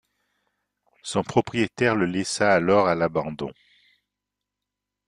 Son 1.03 1.21
propriétaire 1.21 1.93
le 1.93 2.07
laissa 2.07 2.51
alors 2.53 2.87
à 2.87 2.95
l’abandon. 2.95 3.51